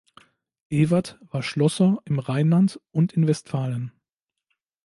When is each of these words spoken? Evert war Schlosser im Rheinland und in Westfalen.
Evert 0.71 1.19
war 1.27 1.43
Schlosser 1.43 1.99
im 2.05 2.17
Rheinland 2.17 2.81
und 2.91 3.13
in 3.13 3.27
Westfalen. 3.27 3.91